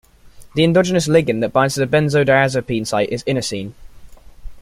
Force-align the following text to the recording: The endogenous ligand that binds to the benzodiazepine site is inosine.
The 0.55 0.63
endogenous 0.63 1.07
ligand 1.07 1.41
that 1.41 1.53
binds 1.53 1.75
to 1.75 1.81
the 1.81 1.85
benzodiazepine 1.85 2.87
site 2.87 3.09
is 3.09 3.23
inosine. 3.25 3.73